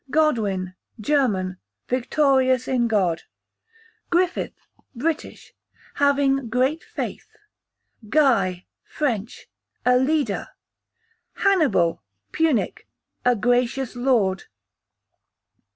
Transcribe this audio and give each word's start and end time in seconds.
Godwin, 0.09 0.73
German, 0.99 1.59
victorious 1.87 2.67
in 2.67 2.87
God. 2.87 3.21
Griffith, 4.09 4.55
British, 4.95 5.53
having 5.93 6.49
great 6.49 6.83
faith. 6.83 7.27
Guy, 8.09 8.65
French, 8.83 9.47
a 9.85 9.97
leader. 9.97 10.47
Hannibal, 11.33 12.01
Punic, 12.31 12.87
a 13.23 13.35
gracious 13.35 13.95
lord. 13.95 14.45